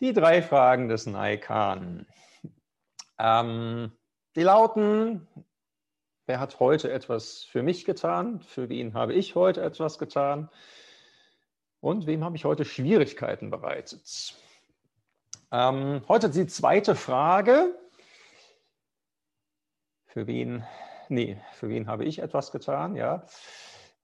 Die 0.00 0.12
drei 0.12 0.42
Fragen 0.42 0.88
des 0.88 1.06
Naikan. 1.06 2.06
Ähm, 3.18 3.90
die 4.36 4.42
lauten, 4.42 5.26
wer 6.26 6.38
hat 6.38 6.60
heute 6.60 6.92
etwas 6.92 7.42
für 7.42 7.64
mich 7.64 7.84
getan? 7.84 8.40
Für 8.40 8.68
wen 8.68 8.94
habe 8.94 9.14
ich 9.14 9.34
heute 9.34 9.60
etwas 9.60 9.98
getan? 9.98 10.50
Und 11.80 12.06
wem 12.06 12.22
habe 12.22 12.36
ich 12.36 12.44
heute 12.44 12.64
Schwierigkeiten 12.64 13.50
bereitet? 13.50 14.36
Ähm, 15.50 16.02
heute 16.06 16.30
die 16.30 16.46
zweite 16.46 16.94
Frage. 16.94 17.76
Für 20.06 20.28
wen, 20.28 20.64
nee, 21.08 21.42
für 21.54 21.68
wen 21.68 21.88
habe 21.88 22.04
ich 22.04 22.20
etwas 22.20 22.52
getan? 22.52 22.94
Ja. 22.94 23.26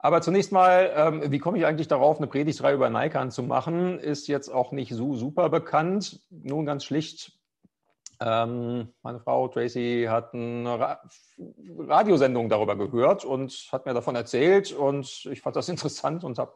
Aber 0.04 0.20
zunächst 0.20 0.52
mal, 0.52 0.92
ähm, 0.94 1.32
wie 1.32 1.38
komme 1.38 1.56
ich 1.56 1.64
eigentlich 1.64 1.88
darauf, 1.88 2.18
eine 2.18 2.26
Predigtreihe 2.26 2.74
über 2.74 2.90
Nikon 2.90 3.30
zu 3.30 3.42
machen, 3.42 3.98
ist 3.98 4.28
jetzt 4.28 4.50
auch 4.50 4.70
nicht 4.70 4.92
so 4.92 5.16
super 5.16 5.48
bekannt. 5.48 6.20
Nun 6.28 6.66
ganz 6.66 6.84
schlicht, 6.84 7.32
ähm, 8.20 8.92
meine 9.00 9.20
Frau 9.20 9.48
Tracy 9.48 10.04
hat 10.10 10.34
eine 10.34 10.78
Ra 10.78 11.00
Radiosendung 11.78 12.50
darüber 12.50 12.76
gehört 12.76 13.24
und 13.24 13.50
hat 13.72 13.86
mir 13.86 13.94
davon 13.94 14.14
erzählt 14.14 14.72
und 14.72 15.24
ich 15.32 15.40
fand 15.40 15.56
das 15.56 15.68
interessant 15.70 16.22
und 16.22 16.36
habe 16.36 16.52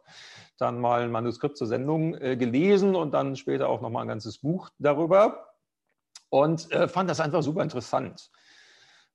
dann 0.59 0.79
mal 0.79 1.01
ein 1.01 1.11
Manuskript 1.11 1.57
zur 1.57 1.69
Sendung 1.69 2.17
äh, 2.17 2.37
gelesen 2.37 2.95
und 2.95 3.13
dann 3.13 3.35
später 3.35 3.71
auch 3.71 3.81
nochmal 3.81 4.03
ein 4.03 4.09
ganzes 4.09 4.37
Buch 4.37 4.69
darüber 4.79 5.55
und 6.29 6.71
äh, 6.71 6.87
fand 6.87 7.09
das 7.09 7.21
einfach 7.21 7.43
super 7.43 7.63
interessant. 7.63 8.31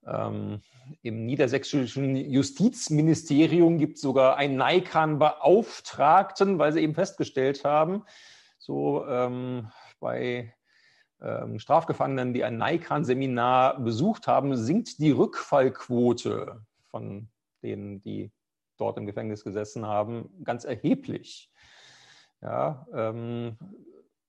Ähm, 0.05 0.61
Im 1.01 1.25
niedersächsischen 1.25 2.15
Justizministerium 2.15 3.77
gibt 3.77 3.95
es 3.95 4.01
sogar 4.01 4.37
einen 4.37 4.57
NICAN-Beauftragten, 4.57 6.59
weil 6.59 6.73
sie 6.73 6.81
eben 6.81 6.95
festgestellt 6.95 7.63
haben, 7.63 8.03
so 8.57 9.05
ähm, 9.07 9.71
bei 9.99 10.53
ähm, 11.21 11.59
Strafgefangenen, 11.59 12.33
die 12.33 12.43
ein 12.43 12.57
NICAN-Seminar 12.57 13.79
besucht 13.79 14.27
haben, 14.27 14.57
sinkt 14.57 14.99
die 14.99 15.11
Rückfallquote 15.11 16.65
von 16.89 17.29
denen, 17.61 18.01
die 18.01 18.31
dort 18.77 18.97
im 18.97 19.05
Gefängnis 19.05 19.43
gesessen 19.43 19.85
haben, 19.85 20.29
ganz 20.43 20.65
erheblich. 20.65 21.49
Ja, 22.41 22.85
ähm, 22.93 23.57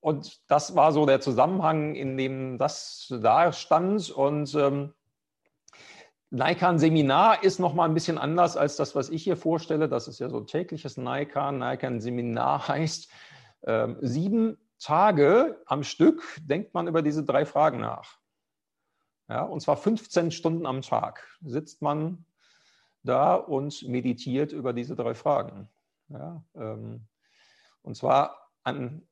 und 0.00 0.40
das 0.48 0.76
war 0.76 0.92
so 0.92 1.06
der 1.06 1.20
Zusammenhang, 1.20 1.94
in 1.94 2.16
dem 2.16 2.58
das 2.58 3.12
da 3.22 3.52
stand. 3.52 4.10
Und 4.10 4.54
ähm, 6.32 6.38
Nikan 6.38 6.78
Seminar 6.78 7.42
ist 7.42 7.58
nochmal 7.58 7.88
ein 7.88 7.94
bisschen 7.94 8.18
anders 8.18 8.56
als 8.56 8.76
das, 8.76 8.94
was 8.94 9.10
ich 9.10 9.22
hier 9.22 9.36
vorstelle. 9.36 9.88
Das 9.88 10.08
ist 10.08 10.18
ja 10.18 10.28
so 10.28 10.40
tägliches 10.40 10.96
Nikan. 10.96 11.58
Nikan 11.58 12.00
Seminar 12.00 12.68
heißt, 12.68 13.10
äh, 13.62 13.88
sieben 14.00 14.58
Tage 14.78 15.62
am 15.66 15.82
Stück 15.82 16.22
denkt 16.42 16.74
man 16.74 16.88
über 16.88 17.02
diese 17.02 17.24
drei 17.24 17.46
Fragen 17.46 17.80
nach. 17.80 18.18
Ja, 19.28 19.42
und 19.42 19.60
zwar 19.60 19.76
15 19.76 20.30
Stunden 20.30 20.66
am 20.66 20.82
Tag 20.82 21.26
sitzt 21.42 21.80
man 21.80 22.26
da 23.02 23.34
und 23.36 23.82
meditiert 23.88 24.52
über 24.52 24.72
diese 24.72 24.96
drei 24.96 25.14
Fragen. 25.14 25.68
Ja, 26.08 26.44
ähm, 26.54 27.06
und 27.82 27.96
zwar 27.96 28.50
an, 28.62 29.06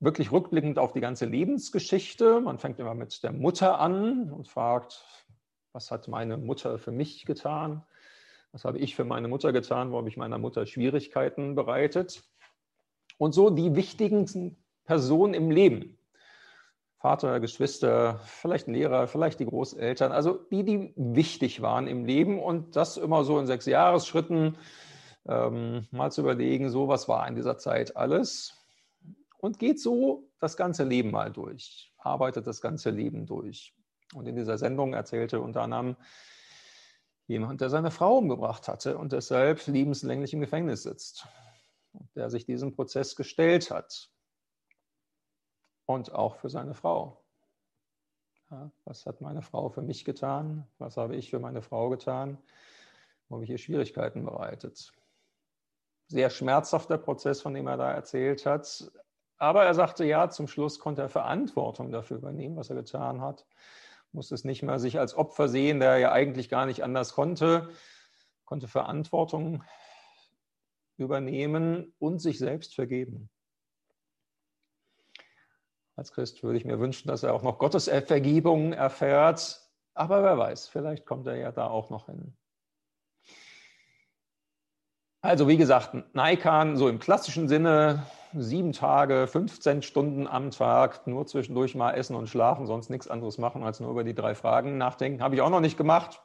wirklich 0.00 0.32
rückblickend 0.32 0.78
auf 0.78 0.92
die 0.92 1.00
ganze 1.00 1.24
Lebensgeschichte. 1.26 2.40
Man 2.40 2.58
fängt 2.58 2.78
immer 2.78 2.94
mit 2.94 3.22
der 3.22 3.32
Mutter 3.32 3.80
an 3.80 4.30
und 4.30 4.48
fragt, 4.48 5.04
was 5.78 5.92
hat 5.92 6.08
meine 6.08 6.36
Mutter 6.36 6.76
für 6.76 6.90
mich 6.90 7.24
getan? 7.24 7.84
Was 8.50 8.64
habe 8.64 8.78
ich 8.78 8.96
für 8.96 9.04
meine 9.04 9.28
Mutter 9.28 9.52
getan? 9.52 9.92
Wo 9.92 9.98
habe 9.98 10.08
ich 10.08 10.16
meiner 10.16 10.36
Mutter 10.36 10.66
Schwierigkeiten 10.66 11.54
bereitet? 11.54 12.24
Und 13.16 13.32
so 13.32 13.48
die 13.48 13.76
wichtigsten 13.76 14.56
Personen 14.86 15.34
im 15.34 15.52
Leben. 15.52 15.96
Vater, 16.96 17.38
Geschwister, 17.38 18.18
vielleicht 18.24 18.66
ein 18.66 18.74
Lehrer, 18.74 19.06
vielleicht 19.06 19.38
die 19.38 19.44
Großeltern, 19.44 20.10
also 20.10 20.40
die, 20.50 20.64
die 20.64 20.92
wichtig 20.96 21.62
waren 21.62 21.86
im 21.86 22.04
Leben 22.04 22.40
und 22.40 22.74
das 22.74 22.96
immer 22.96 23.22
so 23.22 23.38
in 23.38 23.46
sechs 23.46 23.66
Jahresschritten 23.66 24.58
ähm, 25.28 25.86
mal 25.92 26.10
zu 26.10 26.22
überlegen, 26.22 26.70
so 26.70 26.88
was 26.88 27.06
war 27.06 27.28
in 27.28 27.36
dieser 27.36 27.56
Zeit 27.56 27.96
alles 27.96 28.52
und 29.36 29.60
geht 29.60 29.78
so 29.78 30.28
das 30.40 30.56
ganze 30.56 30.82
Leben 30.82 31.12
mal 31.12 31.30
durch, 31.30 31.92
arbeitet 31.98 32.48
das 32.48 32.60
ganze 32.60 32.90
Leben 32.90 33.26
durch. 33.26 33.77
Und 34.14 34.26
in 34.26 34.36
dieser 34.36 34.58
Sendung 34.58 34.94
erzählte 34.94 35.40
unter 35.40 35.62
anderem 35.62 35.96
jemand, 37.26 37.60
der 37.60 37.68
seine 37.68 37.90
Frau 37.90 38.16
umgebracht 38.16 38.68
hatte 38.68 38.96
und 38.96 39.12
deshalb 39.12 39.66
lebenslänglich 39.66 40.32
im 40.32 40.40
Gefängnis 40.40 40.82
sitzt. 40.82 41.26
Der 42.14 42.30
sich 42.30 42.46
diesem 42.46 42.74
Prozess 42.74 43.16
gestellt 43.16 43.70
hat. 43.70 44.10
Und 45.86 46.12
auch 46.12 46.36
für 46.36 46.48
seine 46.48 46.74
Frau. 46.74 47.22
Ja, 48.50 48.70
was 48.84 49.04
hat 49.04 49.20
meine 49.20 49.42
Frau 49.42 49.68
für 49.68 49.82
mich 49.82 50.04
getan? 50.04 50.66
Was 50.78 50.96
habe 50.96 51.16
ich 51.16 51.30
für 51.30 51.38
meine 51.38 51.60
Frau 51.60 51.90
getan? 51.90 52.38
Wo 53.28 53.36
habe 53.36 53.44
ich 53.44 53.50
ihr 53.50 53.58
Schwierigkeiten 53.58 54.24
bereitet? 54.24 54.92
Sehr 56.06 56.30
schmerzhafter 56.30 56.96
Prozess, 56.96 57.42
von 57.42 57.52
dem 57.52 57.66
er 57.66 57.76
da 57.76 57.92
erzählt 57.92 58.46
hat. 58.46 58.90
Aber 59.36 59.64
er 59.64 59.74
sagte, 59.74 60.04
ja, 60.04 60.30
zum 60.30 60.48
Schluss 60.48 60.78
konnte 60.78 61.02
er 61.02 61.08
Verantwortung 61.10 61.90
dafür 61.90 62.18
übernehmen, 62.18 62.56
was 62.56 62.70
er 62.70 62.76
getan 62.76 63.20
hat 63.20 63.46
musste 64.12 64.34
es 64.34 64.44
nicht 64.44 64.62
mehr 64.62 64.78
sich 64.78 64.98
als 64.98 65.14
Opfer 65.14 65.48
sehen, 65.48 65.80
der 65.80 65.98
ja 65.98 66.12
eigentlich 66.12 66.48
gar 66.48 66.66
nicht 66.66 66.82
anders 66.82 67.12
konnte, 67.12 67.70
konnte 68.44 68.68
Verantwortung 68.68 69.64
übernehmen 70.96 71.94
und 71.98 72.18
sich 72.18 72.38
selbst 72.38 72.74
vergeben. 72.74 73.30
Als 75.96 76.12
Christ 76.12 76.42
würde 76.42 76.58
ich 76.58 76.64
mir 76.64 76.78
wünschen, 76.78 77.08
dass 77.08 77.22
er 77.22 77.34
auch 77.34 77.42
noch 77.42 77.58
Gottes 77.58 77.88
Vergebung 77.88 78.72
erfährt, 78.72 79.60
aber 79.94 80.22
wer 80.22 80.38
weiß, 80.38 80.68
vielleicht 80.68 81.06
kommt 81.06 81.26
er 81.26 81.36
ja 81.36 81.50
da 81.50 81.68
auch 81.68 81.90
noch 81.90 82.06
hin. 82.06 82.36
Also 85.20 85.48
wie 85.48 85.56
gesagt, 85.56 86.14
Naikan 86.14 86.76
so 86.76 86.88
im 86.88 87.00
klassischen 87.00 87.48
Sinne 87.48 88.06
sieben 88.34 88.72
Tage, 88.72 89.26
15 89.26 89.82
Stunden 89.82 90.26
am 90.26 90.50
Tag, 90.50 91.06
nur 91.06 91.26
zwischendurch 91.26 91.74
mal 91.74 91.92
essen 91.92 92.16
und 92.16 92.28
schlafen, 92.28 92.66
sonst 92.66 92.90
nichts 92.90 93.08
anderes 93.08 93.38
machen, 93.38 93.62
als 93.62 93.80
nur 93.80 93.90
über 93.90 94.04
die 94.04 94.14
drei 94.14 94.34
Fragen 94.34 94.78
nachdenken. 94.78 95.22
Habe 95.22 95.34
ich 95.34 95.40
auch 95.40 95.50
noch 95.50 95.60
nicht 95.60 95.76
gemacht. 95.76 96.22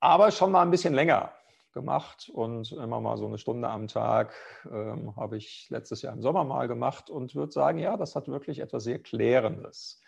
Aber 0.00 0.30
schon 0.30 0.50
mal 0.50 0.62
ein 0.62 0.70
bisschen 0.70 0.94
länger 0.94 1.32
gemacht 1.72 2.30
und 2.32 2.72
immer 2.72 3.00
mal 3.00 3.16
so 3.16 3.26
eine 3.26 3.38
Stunde 3.38 3.68
am 3.68 3.88
Tag 3.88 4.34
ähm, 4.70 5.16
habe 5.16 5.36
ich 5.36 5.68
letztes 5.70 6.02
Jahr 6.02 6.12
im 6.12 6.22
Sommer 6.22 6.44
mal 6.44 6.68
gemacht 6.68 7.08
und 7.08 7.34
würde 7.34 7.52
sagen, 7.52 7.78
ja, 7.78 7.96
das 7.96 8.14
hat 8.14 8.28
wirklich 8.28 8.58
etwas 8.58 8.84
sehr 8.84 8.98
Klärendes. 8.98 10.02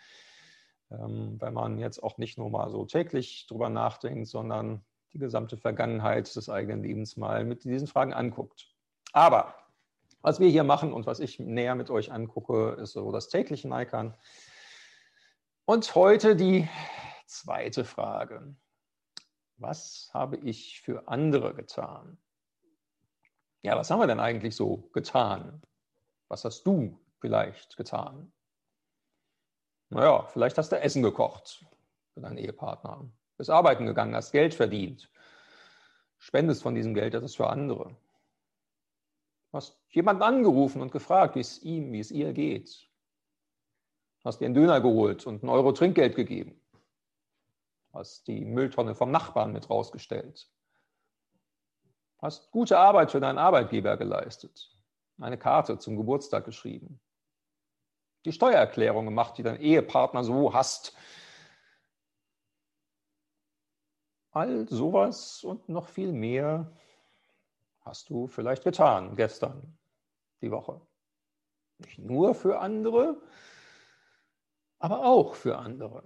Ähm, 0.91 1.37
wenn 1.39 1.53
man 1.53 1.79
jetzt 1.79 2.03
auch 2.03 2.17
nicht 2.17 2.37
nur 2.37 2.49
mal 2.49 2.69
so 2.69 2.85
täglich 2.85 3.47
drüber 3.47 3.69
nachdenkt, 3.69 4.27
sondern 4.27 4.85
die 5.13 5.19
gesamte 5.19 5.57
Vergangenheit 5.57 6.35
des 6.35 6.49
eigenen 6.49 6.83
Lebens 6.83 7.17
mal 7.17 7.45
mit 7.45 7.63
diesen 7.63 7.87
Fragen 7.87 8.13
anguckt. 8.13 8.67
Aber 9.13 9.55
was 10.25 10.39
wir 10.39 10.49
hier 10.49 10.63
machen 10.63 10.91
und 10.91 11.05
was 11.05 11.19
ich 11.19 11.37
näher 11.37 11.75
mit 11.75 11.91
euch 11.91 12.11
angucke, 12.11 12.77
ist 12.81 12.93
so 12.93 13.11
das 13.11 13.29
tägliche 13.29 13.67
Nikon. 13.67 14.15
Und 15.65 15.93
heute 15.93 16.35
die 16.35 16.67
zweite 17.27 17.85
Frage. 17.85 18.55
Was 19.57 20.09
habe 20.15 20.37
ich 20.37 20.81
für 20.81 21.07
andere 21.07 21.53
getan? 21.53 22.17
Ja, 23.61 23.77
was 23.77 23.91
haben 23.91 23.99
wir 23.99 24.07
denn 24.07 24.19
eigentlich 24.19 24.55
so 24.55 24.89
getan? 24.93 25.61
Was 26.27 26.43
hast 26.43 26.63
du 26.63 26.99
vielleicht 27.19 27.77
getan? 27.77 28.33
Naja, 29.89 30.23
vielleicht 30.33 30.57
hast 30.57 30.71
du 30.71 30.79
Essen 30.79 31.03
gekocht 31.03 31.63
für 32.15 32.21
deinen 32.21 32.39
Ehepartner, 32.39 33.07
bist 33.37 33.51
arbeiten 33.51 33.85
gegangen, 33.85 34.15
hast 34.15 34.31
Geld 34.31 34.55
verdient, 34.55 35.07
spendest 36.17 36.63
von 36.63 36.73
diesem 36.73 36.95
Geld 36.95 37.13
etwas 37.13 37.35
für 37.35 37.47
andere. 37.47 37.95
Hast 39.55 39.79
jemanden 39.91 40.21
angerufen 40.21 40.81
und 40.81 40.91
gefragt, 40.91 41.35
wie 41.35 41.39
es 41.39 41.63
ihm, 41.63 41.93
wie 41.93 42.01
es 42.01 42.11
ihr 42.11 42.33
geht. 42.33 42.89
Hast 44.25 44.41
dir 44.41 44.47
einen 44.47 44.53
Döner 44.53 44.81
geholt 44.81 45.25
und 45.25 45.43
einen 45.43 45.49
Euro 45.49 45.71
Trinkgeld 45.71 46.13
gegeben. 46.13 46.61
Hast 47.93 48.27
die 48.27 48.43
Mülltonne 48.43 48.95
vom 48.95 49.11
Nachbarn 49.11 49.53
mit 49.53 49.69
rausgestellt. 49.69 50.51
Hast 52.17 52.51
gute 52.51 52.77
Arbeit 52.77 53.11
für 53.11 53.21
deinen 53.21 53.37
Arbeitgeber 53.37 53.95
geleistet. 53.95 54.75
Eine 55.21 55.37
Karte 55.37 55.79
zum 55.79 55.95
Geburtstag 55.95 56.43
geschrieben. 56.43 56.99
Die 58.25 58.33
Steuererklärung 58.33 59.05
gemacht, 59.05 59.37
die 59.37 59.43
dein 59.43 59.61
Ehepartner 59.61 60.25
so 60.25 60.53
hasst. 60.53 60.97
All 64.31 64.67
sowas 64.67 65.45
und 65.45 65.69
noch 65.69 65.87
viel 65.87 66.11
mehr 66.11 66.69
hast 67.85 68.09
du 68.09 68.27
vielleicht 68.27 68.63
getan 68.63 69.15
gestern, 69.15 69.77
die 70.41 70.51
Woche. 70.51 70.81
Nicht 71.77 71.99
nur 71.99 72.33
für 72.33 72.59
andere, 72.59 73.21
aber 74.79 75.05
auch 75.05 75.35
für 75.35 75.57
andere. 75.57 76.03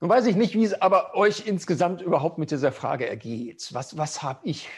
Nun 0.00 0.10
weiß 0.10 0.26
ich 0.26 0.36
nicht, 0.36 0.54
wie 0.54 0.64
es 0.64 0.80
aber 0.80 1.14
euch 1.14 1.46
insgesamt 1.46 2.00
überhaupt 2.00 2.38
mit 2.38 2.50
dieser 2.50 2.72
Frage 2.72 3.08
ergeht. 3.08 3.72
Was, 3.72 3.96
was 3.98 4.22
habe 4.22 4.40
ich 4.44 4.68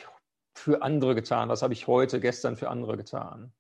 für 0.55 0.83
andere 0.83 1.15
getan? 1.15 1.49
Was 1.49 1.63
habe 1.63 1.73
ich 1.73 1.87
heute, 1.87 2.21
gestern 2.21 2.57
für 2.57 2.69
andere 2.69 2.97
getan? 2.97 3.53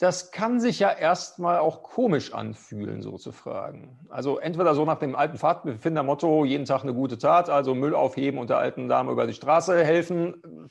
Das 0.00 0.30
kann 0.30 0.58
sich 0.58 0.78
ja 0.78 0.90
erstmal 0.90 1.58
auch 1.58 1.82
komisch 1.82 2.32
anfühlen, 2.32 3.02
so 3.02 3.18
zu 3.18 3.30
fragen. 3.30 3.98
Also 4.08 4.38
entweder 4.38 4.74
so 4.74 4.84
nach 4.84 4.98
dem 4.98 5.14
alten 5.14 5.36
Pfadfinder-Motto, 5.36 6.44
jeden 6.44 6.64
Tag 6.64 6.82
eine 6.82 6.94
gute 6.94 7.18
Tat, 7.18 7.50
also 7.50 7.74
Müll 7.74 7.94
aufheben 7.94 8.40
und 8.40 8.50
der 8.50 8.58
alten 8.58 8.88
Dame 8.88 9.12
über 9.12 9.26
die 9.26 9.34
Straße 9.34 9.84
helfen. 9.84 10.70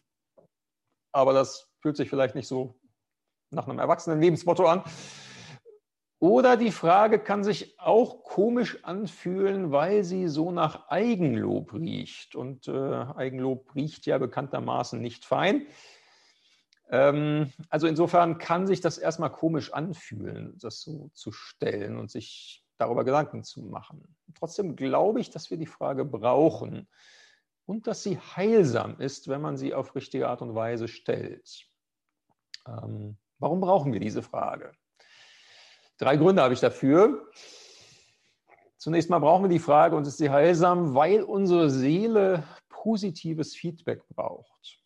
Aber 1.14 1.34
das 1.34 1.72
fühlt 1.82 1.98
sich 1.98 2.10
vielleicht 2.10 2.36
nicht 2.36 2.48
so 2.48 2.80
nach 3.52 3.68
einem 3.68 3.80
erwachsenen 3.80 4.22
Lebensmotto 4.22 4.66
an. 4.66 4.84
Oder 6.20 6.56
die 6.56 6.72
Frage 6.72 7.18
kann 7.18 7.44
sich 7.44 7.80
auch 7.80 8.24
komisch 8.24 8.84
anfühlen, 8.84 9.72
weil 9.72 10.04
sie 10.04 10.28
so 10.28 10.52
nach 10.52 10.88
Eigenlob 10.88 11.74
riecht. 11.74 12.36
Und 12.36 12.68
äh, 12.68 12.72
Eigenlob 12.72 13.74
riecht 13.76 14.06
ja 14.06 14.20
bekanntermaßen 14.20 15.02
nicht 15.02 15.26
fein. 15.26 15.66
Ähm, 16.92 17.52
also 17.70 17.88
insofern 17.88 18.38
kann 18.38 18.68
sich 18.68 18.82
das 18.82 18.98
erstmal 18.98 19.32
komisch 19.32 19.74
anfühlen, 19.74 20.58
das 20.60 20.82
so 20.82 21.10
zu 21.14 21.32
stellen 21.32 21.98
und 21.98 22.12
sich 22.12 22.64
darüber 22.78 23.06
Gedanken 23.06 23.44
zu 23.44 23.62
machen. 23.62 24.16
Trotzdem 24.38 24.76
glaube 24.76 25.22
ich, 25.22 25.30
dass 25.30 25.50
wir 25.50 25.58
die 25.58 25.66
Frage 25.66 26.04
brauchen 26.04 26.90
und 27.66 27.88
dass 27.88 28.04
sie 28.04 28.20
heilsam 28.20 29.00
ist, 29.00 29.30
wenn 29.30 29.40
man 29.40 29.56
sie 29.56 29.74
auf 29.74 29.96
richtige 29.96 30.28
Art 30.28 30.42
und 30.42 30.54
Weise 30.54 30.90
stellt. 30.90 31.66
Ähm, 32.68 33.18
warum 33.40 33.62
brauchen 33.62 33.94
wir 33.94 34.02
diese 34.02 34.22
Frage? 34.22 34.74
Drei 35.98 36.18
Gründe 36.18 36.42
habe 36.42 36.54
ich 36.54 36.60
dafür. 36.60 37.30
Zunächst 38.78 39.10
mal 39.10 39.20
brauchen 39.20 39.44
wir 39.44 39.50
die 39.50 39.60
Frage, 39.60 39.96
und 39.96 40.08
ist 40.08 40.18
sie 40.18 40.32
heilsam, 40.32 40.96
weil 40.96 41.22
unsere 41.22 41.70
Seele 41.70 42.44
positives 42.68 43.56
Feedback 43.56 44.04
braucht. 44.10 44.81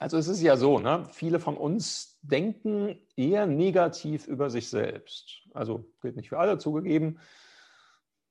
Also 0.00 0.16
es 0.16 0.28
ist 0.28 0.40
ja 0.40 0.56
so, 0.56 0.78
ne? 0.78 1.04
viele 1.12 1.38
von 1.40 1.58
uns 1.58 2.18
denken 2.22 2.98
eher 3.16 3.44
negativ 3.44 4.26
über 4.26 4.48
sich 4.48 4.70
selbst. 4.70 5.42
Also 5.52 5.84
gilt 6.00 6.16
nicht 6.16 6.30
für 6.30 6.38
alle 6.38 6.56
zugegeben. 6.56 7.20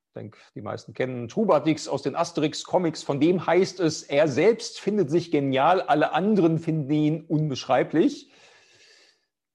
Ich 0.07 0.13
denke, 0.15 0.39
die 0.55 0.63
meisten 0.63 0.95
kennen 0.95 1.27
Trubadix 1.27 1.87
aus 1.87 2.01
den 2.01 2.15
Asterix-Comics. 2.15 3.03
Von 3.03 3.19
dem 3.19 3.45
heißt 3.45 3.79
es, 3.81 4.01
er 4.01 4.27
selbst 4.27 4.79
findet 4.79 5.11
sich 5.11 5.29
genial, 5.29 5.83
alle 5.83 6.11
anderen 6.13 6.57
finden 6.57 6.91
ihn 6.91 7.23
unbeschreiblich. 7.25 8.31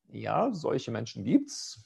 Ja, 0.07 0.53
solche 0.53 0.93
Menschen 0.93 1.25
gibt 1.25 1.51
es, 1.51 1.83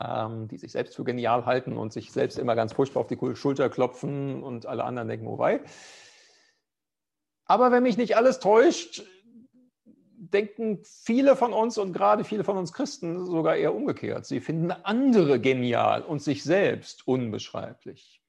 ähm, 0.00 0.46
die 0.46 0.58
sich 0.58 0.70
selbst 0.70 0.94
für 0.94 1.02
genial 1.02 1.44
halten 1.44 1.76
und 1.76 1.92
sich 1.92 2.12
selbst 2.12 2.38
immer 2.38 2.54
ganz 2.54 2.72
furchtbar 2.72 3.00
auf 3.00 3.08
die 3.08 3.18
Schulter 3.34 3.68
klopfen 3.68 4.44
und 4.44 4.66
alle 4.66 4.84
anderen 4.84 5.08
denken, 5.08 5.26
wobei. 5.26 5.62
Aber 7.48 7.72
wenn 7.72 7.82
mich 7.82 7.96
nicht 7.96 8.16
alles 8.16 8.38
täuscht, 8.38 9.02
denken 10.16 10.78
viele 10.84 11.34
von 11.34 11.52
uns 11.52 11.78
und 11.78 11.92
gerade 11.92 12.22
viele 12.22 12.44
von 12.44 12.56
uns 12.56 12.72
Christen 12.72 13.26
sogar 13.26 13.56
eher 13.56 13.74
umgekehrt. 13.74 14.26
Sie 14.26 14.40
finden 14.40 14.70
andere 14.70 15.40
genial 15.40 16.02
und 16.02 16.22
sich 16.22 16.44
selbst 16.44 17.08
unbeschreiblich. 17.08 18.22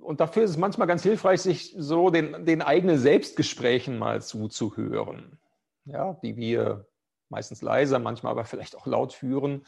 Und 0.00 0.18
dafür 0.18 0.42
ist 0.42 0.50
es 0.50 0.56
manchmal 0.56 0.88
ganz 0.88 1.04
hilfreich, 1.04 1.42
sich 1.42 1.74
so 1.78 2.10
den, 2.10 2.44
den 2.44 2.62
eigenen 2.62 2.98
Selbstgesprächen 2.98 3.98
mal 3.98 4.20
zuzuhören 4.20 5.38
ja, 5.84 6.14
die 6.22 6.36
wir 6.36 6.86
meistens 7.28 7.62
leiser, 7.62 7.98
manchmal 7.98 8.32
aber 8.32 8.44
vielleicht 8.44 8.76
auch 8.76 8.86
laut 8.86 9.12
führen. 9.12 9.64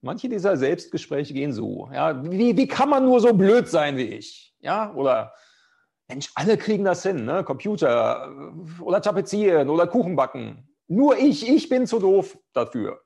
Manche 0.00 0.28
dieser 0.28 0.56
Selbstgespräche 0.56 1.32
gehen 1.32 1.52
so. 1.52 1.88
Ja, 1.92 2.30
wie, 2.30 2.56
wie 2.56 2.68
kann 2.68 2.90
man 2.90 3.04
nur 3.04 3.20
so 3.20 3.32
blöd 3.32 3.68
sein 3.68 3.96
wie 3.96 4.08
ich? 4.08 4.54
Ja, 4.60 4.92
oder 4.94 5.32
Mensch, 6.08 6.30
alle 6.34 6.58
kriegen 6.58 6.84
das 6.84 7.02
hin, 7.02 7.24
ne? 7.24 7.44
Computer 7.44 8.28
äh, 8.30 8.82
oder 8.82 9.00
tapezieren 9.00 9.68
oder 9.68 9.86
Kuchen 9.86 10.16
backen. 10.16 10.68
Nur 10.86 11.16
ich, 11.16 11.48
ich 11.48 11.68
bin 11.68 11.86
zu 11.86 11.98
doof 11.98 12.38
dafür. 12.52 13.02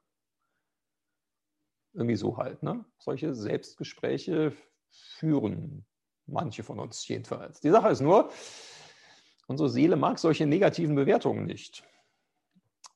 Irgendwie 1.95 2.17
so 2.17 2.37
halt. 2.37 2.62
Ne? 2.62 2.85
Solche 2.99 3.35
Selbstgespräche 3.35 4.53
führen 4.91 5.87
manche 6.27 6.62
von 6.62 6.79
uns 6.79 7.06
jedenfalls. 7.09 7.61
Die 7.61 7.71
Sache 7.71 7.89
ist 7.89 8.00
nur, 8.00 8.31
unsere 9.47 9.69
Seele 9.69 9.97
mag 9.97 10.19
solche 10.19 10.47
negativen 10.47 10.95
Bewertungen 10.95 11.47
nicht. 11.47 11.85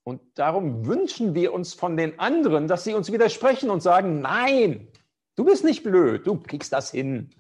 Und 0.05 0.21
darum 0.35 0.85
wünschen 0.87 1.35
wir 1.35 1.53
uns 1.53 1.75
von 1.75 1.97
den 1.97 2.19
anderen, 2.19 2.67
dass 2.67 2.85
sie 2.85 2.95
uns 2.95 3.13
widersprechen 3.13 3.71
und 3.71 3.83
sagen, 3.83 4.21
nein, 4.21 4.89
du 5.37 5.45
bist 5.45 5.65
nicht 5.65 5.85
blöd, 5.85 6.27
du 6.27 6.41
kriegst 6.41 6.73
das 6.73 6.91
hin. 6.91 7.31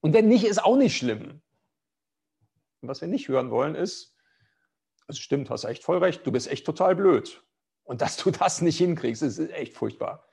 Und 0.00 0.12
wenn 0.12 0.28
nicht, 0.28 0.44
ist 0.44 0.62
auch 0.62 0.76
nicht 0.76 0.96
schlimm. 0.96 1.40
Und 2.84 2.88
was 2.88 3.00
wir 3.00 3.08
nicht 3.08 3.28
hören 3.28 3.50
wollen, 3.50 3.74
ist, 3.74 4.14
es 5.08 5.18
stimmt, 5.18 5.48
hast 5.48 5.64
echt 5.64 5.82
voll 5.82 5.96
recht, 6.04 6.26
du 6.26 6.30
bist 6.30 6.50
echt 6.50 6.66
total 6.66 6.94
blöd. 6.94 7.42
Und 7.82 8.02
dass 8.02 8.18
du 8.18 8.30
das 8.30 8.60
nicht 8.60 8.76
hinkriegst, 8.76 9.22
ist 9.22 9.38
echt 9.38 9.72
furchtbar. 9.72 10.28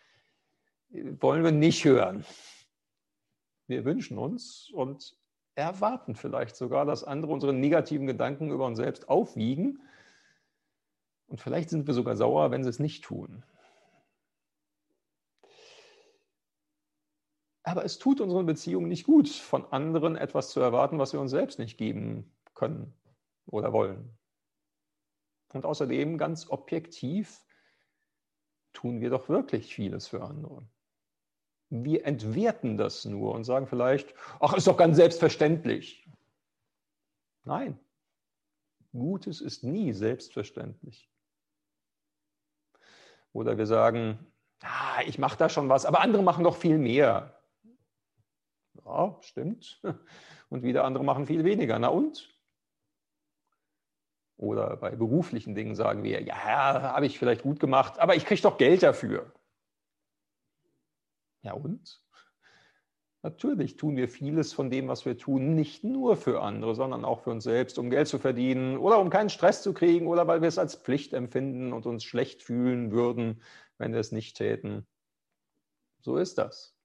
Wollen 0.90 1.46
wir 1.46 1.54
nicht 1.54 1.86
hören. 1.86 2.26
Wir 3.68 3.86
wünschen 3.86 4.18
uns 4.18 4.70
und 4.74 5.16
erwarten 5.56 6.14
vielleicht 6.14 6.58
sogar, 6.58 6.86
dass 6.86 7.06
andere 7.06 7.32
unsere 7.32 7.54
negativen 7.54 8.06
Gedanken 8.06 8.52
über 8.52 8.66
uns 8.66 8.80
selbst 8.80 9.08
aufwiegen 9.08 9.80
und 11.28 11.40
vielleicht 11.40 11.70
sind 11.70 11.88
wir 11.88 11.94
sogar 11.94 12.18
sauer, 12.18 12.52
wenn 12.52 12.66
sie 12.66 12.70
es 12.70 12.80
nicht 12.80 13.06
tun. 13.06 13.44
Aber 17.64 17.86
es 17.86 17.98
tut 17.98 18.20
unseren 18.20 18.46
Beziehungen 18.46 18.90
nicht 18.90 19.06
gut, 19.06 19.30
von 19.30 19.64
anderen 19.72 20.18
etwas 20.18 20.50
zu 20.50 20.60
erwarten, 20.60 21.00
was 21.00 21.14
wir 21.14 21.22
uns 21.22 21.32
selbst 21.32 21.60
nicht 21.60 21.78
geben 21.78 22.30
können 22.62 22.94
oder 23.48 23.74
wollen. 23.74 24.16
Und 25.52 25.66
außerdem, 25.66 26.20
ganz 26.20 26.48
objektiv, 26.48 27.44
tun 28.72 29.02
wir 29.02 29.10
doch 29.10 29.30
wirklich 29.30 29.74
vieles 29.74 30.08
für 30.08 30.22
andere. 30.22 30.64
Wir 31.70 32.06
entwerten 32.06 32.78
das 32.78 33.04
nur 33.06 33.34
und 33.34 33.46
sagen 33.46 33.66
vielleicht, 33.66 34.14
ach, 34.40 34.54
ist 34.54 34.68
doch 34.68 34.78
ganz 34.78 34.96
selbstverständlich. 34.96 36.08
Nein, 37.44 37.80
Gutes 38.92 39.42
ist 39.42 39.64
nie 39.64 39.92
selbstverständlich. 39.94 41.10
Oder 43.34 43.58
wir 43.58 43.66
sagen, 43.66 44.20
ah, 44.62 45.02
ich 45.08 45.18
mache 45.18 45.38
da 45.38 45.50
schon 45.50 45.68
was, 45.68 45.86
aber 45.86 46.02
andere 46.02 46.22
machen 46.22 46.44
doch 46.44 46.58
viel 46.58 46.78
mehr. 46.78 47.42
Ja, 48.86 49.18
stimmt. 49.22 49.82
Und 50.50 50.64
wieder 50.64 50.84
andere 50.84 51.04
machen 51.04 51.26
viel 51.26 51.44
weniger. 51.44 51.80
Na 51.80 51.88
und? 51.88 52.30
Oder 54.42 54.76
bei 54.78 54.90
beruflichen 54.96 55.54
Dingen 55.54 55.76
sagen 55.76 56.04
wir, 56.04 56.24
ja, 56.24 56.36
habe 56.82 57.06
ich 57.06 57.20
vielleicht 57.20 57.44
gut 57.44 57.60
gemacht, 57.60 58.00
aber 58.00 58.16
ich 58.16 58.26
kriege 58.26 58.42
doch 58.42 58.58
Geld 58.58 58.82
dafür. 58.82 59.32
Ja 61.44 61.54
und? 61.54 62.04
Natürlich 63.22 63.78
tun 63.78 63.98
wir 63.98 64.10
vieles 64.10 64.52
von 64.52 64.72
dem, 64.72 64.88
was 64.88 65.06
wir 65.06 65.16
tun, 65.16 65.54
nicht 65.54 65.84
nur 65.84 66.18
für 66.18 66.42
andere, 66.42 66.74
sondern 66.74 67.06
auch 67.06 67.20
für 67.22 67.30
uns 67.30 67.44
selbst, 67.44 67.78
um 67.78 67.92
Geld 67.92 68.08
zu 68.08 68.18
verdienen 68.18 68.80
oder 68.80 68.98
um 68.98 69.12
keinen 69.12 69.30
Stress 69.30 69.62
zu 69.62 69.76
kriegen 69.76 70.08
oder 70.08 70.26
weil 70.26 70.42
wir 70.42 70.48
es 70.48 70.58
als 70.58 70.74
Pflicht 70.74 71.14
empfinden 71.14 71.72
und 71.72 71.86
uns 71.86 72.04
schlecht 72.04 72.42
fühlen 72.42 72.92
würden, 72.92 73.44
wenn 73.78 73.94
wir 73.94 74.00
es 74.00 74.12
nicht 74.12 74.38
täten. 74.38 74.88
So 76.00 76.18
ist 76.18 76.40
das. 76.40 76.76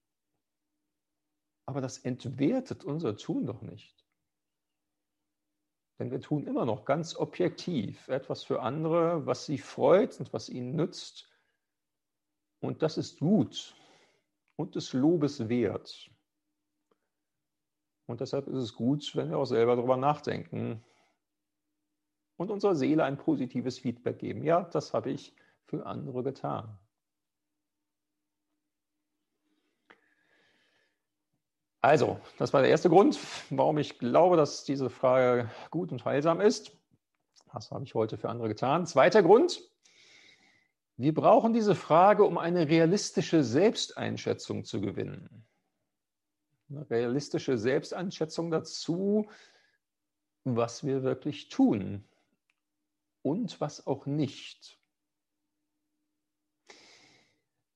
Aber 1.64 1.80
das 1.80 1.96
entwertet 1.96 2.84
unser 2.84 3.16
Tun 3.16 3.46
doch 3.46 3.62
nicht. 3.62 4.05
Denn 5.98 6.10
wir 6.10 6.20
tun 6.20 6.46
immer 6.46 6.66
noch 6.66 6.84
ganz 6.84 7.16
objektiv 7.16 8.08
etwas 8.08 8.44
für 8.44 8.60
andere, 8.60 9.24
was 9.24 9.46
sie 9.46 9.58
freut 9.58 10.18
und 10.20 10.32
was 10.32 10.48
ihnen 10.48 10.76
nützt. 10.76 11.30
Und 12.60 12.82
das 12.82 12.98
ist 12.98 13.20
gut 13.20 13.74
und 14.56 14.74
des 14.74 14.92
Lobes 14.92 15.48
wert. 15.48 16.10
Und 18.06 18.20
deshalb 18.20 18.46
ist 18.46 18.56
es 18.56 18.74
gut, 18.74 19.14
wenn 19.16 19.30
wir 19.30 19.38
auch 19.38 19.46
selber 19.46 19.76
darüber 19.76 19.96
nachdenken 19.96 20.84
und 22.36 22.50
unserer 22.50 22.76
Seele 22.76 23.04
ein 23.04 23.18
positives 23.18 23.78
Feedback 23.78 24.18
geben. 24.18 24.44
Ja, 24.44 24.62
das 24.62 24.94
habe 24.94 25.10
ich 25.10 25.34
für 25.64 25.86
andere 25.86 26.22
getan. 26.22 26.78
Also, 31.86 32.18
das 32.36 32.52
war 32.52 32.62
der 32.62 32.70
erste 32.70 32.88
Grund, 32.88 33.16
warum 33.48 33.78
ich 33.78 34.00
glaube, 34.00 34.36
dass 34.36 34.64
diese 34.64 34.90
Frage 34.90 35.48
gut 35.70 35.92
und 35.92 36.04
heilsam 36.04 36.40
ist. 36.40 36.72
Was 37.52 37.70
habe 37.70 37.84
ich 37.84 37.94
heute 37.94 38.18
für 38.18 38.28
andere 38.28 38.48
getan? 38.48 38.86
Zweiter 38.86 39.22
Grund, 39.22 39.62
wir 40.96 41.14
brauchen 41.14 41.52
diese 41.52 41.76
Frage, 41.76 42.24
um 42.24 42.38
eine 42.38 42.68
realistische 42.68 43.44
Selbsteinschätzung 43.44 44.64
zu 44.64 44.80
gewinnen 44.80 45.46
eine 46.68 46.90
realistische 46.90 47.56
Selbsteinschätzung 47.56 48.50
dazu, 48.50 49.28
was 50.42 50.84
wir 50.84 51.04
wirklich 51.04 51.48
tun 51.50 52.02
und 53.22 53.60
was 53.60 53.86
auch 53.86 54.06
nicht. 54.06 54.76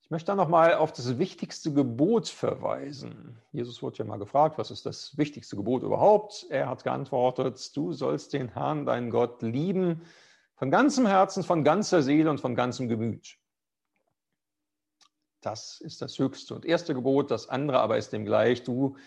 möchte 0.11 0.27
da 0.27 0.35
nochmal 0.35 0.75
auf 0.75 0.91
das 0.91 1.17
wichtigste 1.17 1.71
Gebot 1.71 2.27
verweisen. 2.27 3.37
Jesus 3.53 3.81
wurde 3.81 3.99
ja 3.99 4.05
mal 4.05 4.17
gefragt, 4.17 4.57
was 4.57 4.69
ist 4.69 4.85
das 4.85 5.17
wichtigste 5.17 5.55
Gebot 5.55 5.83
überhaupt? 5.83 6.45
Er 6.49 6.67
hat 6.67 6.83
geantwortet, 6.83 7.75
du 7.75 7.93
sollst 7.93 8.33
den 8.33 8.49
Herrn, 8.49 8.85
deinen 8.85 9.09
Gott, 9.09 9.41
lieben 9.41 10.01
Von 10.55 10.69
ganzem 10.69 11.07
Herzen, 11.07 11.43
von 11.43 11.63
ganzer 11.63 12.03
Seele 12.03 12.29
und 12.29 12.39
von 12.39 12.55
ganzem 12.55 12.87
Gemüt. 12.87 13.37
Das 15.39 15.81
ist 15.81 16.01
das 16.01 16.19
höchste 16.19 16.53
und 16.53 16.65
erste 16.65 16.93
Gebot. 16.93 17.31
Das 17.31 17.49
andere 17.49 17.79
aber 17.79 17.97
ist 17.97 18.13
dem 18.13 18.25
gleich. 18.25 18.63
Du 18.63 18.97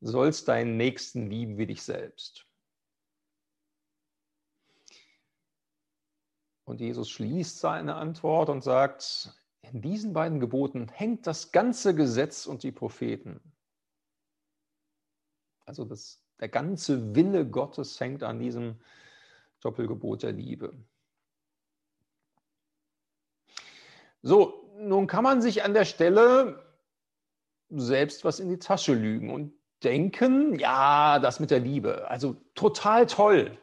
sollst 0.00 0.48
deinen 0.48 0.76
Nächsten 0.78 1.28
lieben 1.28 1.58
wie 1.58 1.66
dich 1.66 1.82
selbst. 1.82 2.46
Und 6.64 6.80
Jesus 6.80 7.10
schließt 7.10 7.58
seine 7.58 7.96
Antwort 7.96 8.48
und 8.48 8.62
sagt, 8.62 9.34
in 9.72 9.82
diesen 9.82 10.12
beiden 10.12 10.40
Geboten 10.40 10.88
hängt 10.92 11.26
das 11.26 11.52
ganze 11.52 11.94
Gesetz 11.94 12.46
und 12.46 12.62
die 12.62 12.72
Propheten. 12.72 13.40
Also 15.64 15.84
das, 15.84 16.22
der 16.40 16.48
ganze 16.48 17.14
Wille 17.14 17.46
Gottes 17.48 17.98
hängt 17.98 18.22
an 18.22 18.38
diesem 18.38 18.76
Doppelgebot 19.60 20.22
der 20.22 20.32
Liebe. 20.32 20.74
So, 24.22 24.72
nun 24.78 25.06
kann 25.06 25.24
man 25.24 25.42
sich 25.42 25.64
an 25.64 25.74
der 25.74 25.84
Stelle 25.84 26.62
selbst 27.68 28.24
was 28.24 28.40
in 28.40 28.48
die 28.48 28.58
Tasche 28.58 28.94
lügen 28.94 29.30
und 29.30 29.52
denken, 29.82 30.58
ja, 30.58 31.18
das 31.18 31.40
mit 31.40 31.50
der 31.50 31.60
Liebe, 31.60 32.08
also 32.08 32.36
total 32.54 33.06
toll. 33.06 33.58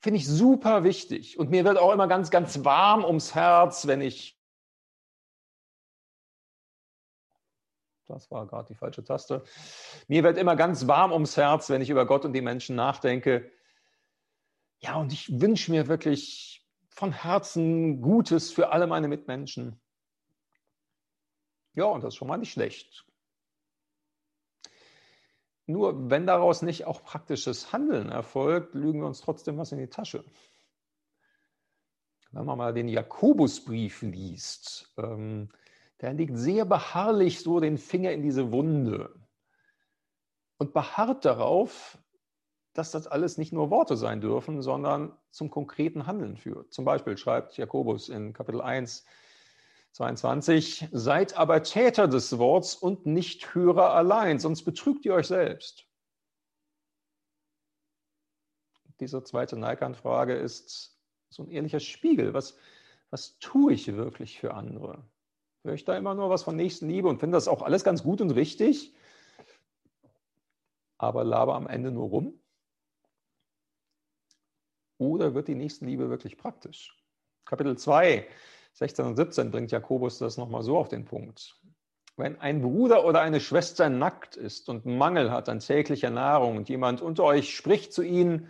Finde 0.00 0.18
ich 0.18 0.26
super 0.26 0.82
wichtig. 0.82 1.38
Und 1.38 1.50
mir 1.50 1.64
wird 1.64 1.78
auch 1.78 1.92
immer 1.92 2.08
ganz, 2.08 2.30
ganz 2.30 2.64
warm 2.64 3.04
ums 3.04 3.34
Herz, 3.34 3.86
wenn 3.86 4.00
ich. 4.00 4.41
Das 8.06 8.30
war 8.30 8.46
gerade 8.46 8.68
die 8.68 8.74
falsche 8.74 9.04
Taste. 9.04 9.44
Mir 10.08 10.22
wird 10.22 10.38
immer 10.38 10.56
ganz 10.56 10.86
warm 10.86 11.12
ums 11.12 11.36
Herz, 11.36 11.70
wenn 11.70 11.82
ich 11.82 11.90
über 11.90 12.06
Gott 12.06 12.24
und 12.24 12.32
die 12.32 12.40
Menschen 12.40 12.76
nachdenke. 12.76 13.50
Ja, 14.80 14.96
und 14.96 15.12
ich 15.12 15.40
wünsche 15.40 15.70
mir 15.70 15.86
wirklich 15.86 16.66
von 16.88 17.12
Herzen 17.12 18.02
Gutes 18.02 18.52
für 18.52 18.70
alle 18.70 18.86
meine 18.86 19.08
Mitmenschen. 19.08 19.80
Ja, 21.74 21.84
und 21.84 22.02
das 22.02 22.14
ist 22.14 22.18
schon 22.18 22.28
mal 22.28 22.36
nicht 22.36 22.52
schlecht. 22.52 23.06
Nur 25.66 26.10
wenn 26.10 26.26
daraus 26.26 26.62
nicht 26.62 26.86
auch 26.86 27.02
praktisches 27.04 27.72
Handeln 27.72 28.10
erfolgt, 28.10 28.74
lügen 28.74 29.00
wir 29.00 29.06
uns 29.06 29.20
trotzdem 29.20 29.56
was 29.56 29.72
in 29.72 29.78
die 29.78 29.88
Tasche. 29.88 30.24
Wenn 32.32 32.44
man 32.44 32.58
mal 32.58 32.74
den 32.74 32.88
Jakobusbrief 32.88 34.02
liest, 34.02 34.92
ähm, 34.96 35.50
der 36.02 36.12
legt 36.12 36.36
sehr 36.36 36.64
beharrlich 36.64 37.40
so 37.40 37.60
den 37.60 37.78
Finger 37.78 38.12
in 38.12 38.22
diese 38.22 38.52
Wunde 38.52 39.14
und 40.58 40.74
beharrt 40.74 41.24
darauf, 41.24 41.98
dass 42.72 42.90
das 42.90 43.06
alles 43.06 43.38
nicht 43.38 43.52
nur 43.52 43.70
Worte 43.70 43.96
sein 43.96 44.20
dürfen, 44.20 44.62
sondern 44.62 45.16
zum 45.30 45.50
konkreten 45.50 46.06
Handeln 46.06 46.36
führt. 46.36 46.72
Zum 46.72 46.84
Beispiel 46.84 47.16
schreibt 47.16 47.56
Jakobus 47.56 48.08
in 48.08 48.32
Kapitel 48.32 48.60
1, 48.60 49.04
22, 49.92 50.88
seid 50.90 51.36
aber 51.36 51.62
Täter 51.62 52.08
des 52.08 52.38
Worts 52.38 52.74
und 52.74 53.06
nicht 53.06 53.54
Hörer 53.54 53.94
allein, 53.94 54.38
sonst 54.38 54.64
betrügt 54.64 55.04
ihr 55.04 55.14
euch 55.14 55.26
selbst. 55.26 55.86
Diese 59.00 59.22
zweite 59.22 59.56
Neikant-Frage 59.56 60.34
ist 60.34 60.98
so 61.28 61.42
ein 61.42 61.50
ehrlicher 61.50 61.80
Spiegel. 61.80 62.34
Was, 62.34 62.56
was 63.10 63.38
tue 63.38 63.74
ich 63.74 63.94
wirklich 63.94 64.38
für 64.40 64.54
andere? 64.54 65.04
Höre 65.64 65.74
ich 65.74 65.84
da 65.84 65.96
immer 65.96 66.14
nur 66.14 66.30
was 66.30 66.42
von 66.42 66.56
Nächstenliebe 66.56 67.08
und 67.08 67.20
finde 67.20 67.36
das 67.36 67.48
auch 67.48 67.62
alles 67.62 67.84
ganz 67.84 68.02
gut 68.02 68.20
und 68.20 68.30
richtig, 68.32 68.94
aber 70.98 71.24
laber 71.24 71.54
am 71.54 71.66
Ende 71.66 71.90
nur 71.90 72.08
rum? 72.08 72.40
Oder 74.98 75.34
wird 75.34 75.48
die 75.48 75.54
Nächstenliebe 75.54 76.10
wirklich 76.10 76.36
praktisch? 76.36 76.96
Kapitel 77.44 77.76
2 77.76 78.28
16 78.74 79.04
und 79.04 79.16
17 79.16 79.50
bringt 79.50 79.70
Jakobus 79.70 80.18
das 80.18 80.36
nochmal 80.36 80.62
so 80.62 80.78
auf 80.78 80.88
den 80.88 81.04
Punkt. 81.04 81.60
Wenn 82.16 82.40
ein 82.40 82.62
Bruder 82.62 83.04
oder 83.04 83.20
eine 83.20 83.40
Schwester 83.40 83.88
nackt 83.88 84.36
ist 84.36 84.68
und 84.68 84.86
Mangel 84.86 85.30
hat 85.30 85.48
an 85.48 85.60
täglicher 85.60 86.10
Nahrung 86.10 86.56
und 86.56 86.68
jemand 86.68 87.00
unter 87.00 87.24
euch 87.24 87.54
spricht 87.54 87.92
zu 87.92 88.02
ihnen, 88.02 88.48